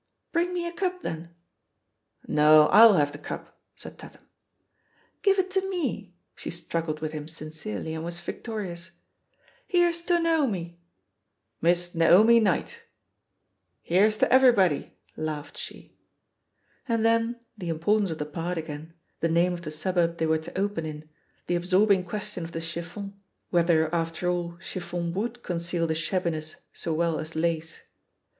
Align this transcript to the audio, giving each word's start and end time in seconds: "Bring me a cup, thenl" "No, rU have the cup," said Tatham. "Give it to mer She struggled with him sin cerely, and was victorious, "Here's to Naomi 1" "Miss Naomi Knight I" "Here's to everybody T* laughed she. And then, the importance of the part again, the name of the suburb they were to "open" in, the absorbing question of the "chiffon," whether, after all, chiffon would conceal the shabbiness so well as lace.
"Bring 0.31 0.51
me 0.51 0.65
a 0.67 0.73
cup, 0.73 1.03
thenl" 1.03 1.29
"No, 2.27 2.65
rU 2.71 2.97
have 2.97 3.11
the 3.11 3.19
cup," 3.19 3.61
said 3.75 3.99
Tatham. 3.99 4.23
"Give 5.21 5.37
it 5.37 5.51
to 5.51 5.61
mer 5.69 6.07
She 6.35 6.49
struggled 6.49 7.01
with 7.01 7.11
him 7.11 7.27
sin 7.27 7.51
cerely, 7.51 7.93
and 7.93 8.03
was 8.03 8.19
victorious, 8.19 8.93
"Here's 9.67 10.01
to 10.05 10.19
Naomi 10.19 10.79
1" 11.59 11.59
"Miss 11.69 11.93
Naomi 11.93 12.39
Knight 12.39 12.79
I" 12.79 12.81
"Here's 13.83 14.17
to 14.17 14.33
everybody 14.33 14.79
T* 14.85 14.91
laughed 15.17 15.55
she. 15.59 15.95
And 16.87 17.05
then, 17.05 17.39
the 17.55 17.69
importance 17.69 18.09
of 18.09 18.17
the 18.17 18.25
part 18.25 18.57
again, 18.57 18.95
the 19.19 19.29
name 19.29 19.53
of 19.53 19.61
the 19.61 19.69
suburb 19.69 20.17
they 20.17 20.25
were 20.25 20.39
to 20.39 20.57
"open" 20.59 20.83
in, 20.87 21.09
the 21.45 21.53
absorbing 21.55 22.05
question 22.05 22.43
of 22.43 22.53
the 22.53 22.59
"chiffon," 22.61 23.21
whether, 23.51 23.93
after 23.93 24.27
all, 24.27 24.57
chiffon 24.59 25.13
would 25.13 25.43
conceal 25.43 25.85
the 25.85 25.93
shabbiness 25.93 26.55
so 26.73 26.91
well 26.91 27.19
as 27.19 27.35
lace. 27.35 27.81